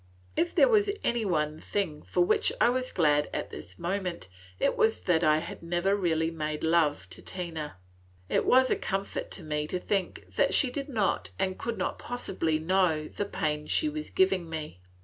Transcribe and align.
If 0.35 0.55
there 0.55 0.67
was 0.67 0.89
any 1.03 1.25
one 1.25 1.59
thing 1.59 2.01
for 2.01 2.21
which 2.25 2.51
I 2.59 2.69
was 2.71 2.91
glad 2.91 3.29
at 3.31 3.51
this 3.51 3.77
moment, 3.77 4.29
it 4.59 4.75
was 4.75 5.01
that 5.01 5.23
I 5.23 5.37
had 5.37 5.61
never 5.61 5.95
really 5.95 6.31
made 6.31 6.63
love 6.63 7.07
to 7.11 7.21
Tina. 7.21 7.77
It 8.27 8.43
was 8.43 8.71
a 8.71 8.75
comfort 8.75 9.29
to 9.29 9.43
me 9.43 9.67
to 9.67 9.77
think 9.79 10.33
that 10.37 10.55
she 10.55 10.71
did 10.71 10.89
not 10.89 11.29
and 11.37 11.59
could 11.59 11.77
not 11.77 11.99
possibly 11.99 12.57
know 12.57 13.09
the 13.09 13.25
pain 13.25 13.67
she 13.67 13.89
was 13.89 14.09
giving 14.09 14.49
me. 14.49 14.79